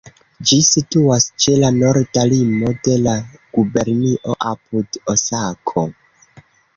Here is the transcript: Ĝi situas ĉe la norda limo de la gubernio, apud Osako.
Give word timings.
Ĝi 0.51 0.57
situas 0.67 1.25
ĉe 1.43 1.51
la 1.63 1.67
norda 1.75 2.23
limo 2.31 2.71
de 2.87 2.95
la 3.01 3.13
gubernio, 3.57 4.37
apud 4.53 4.97
Osako. 5.15 5.85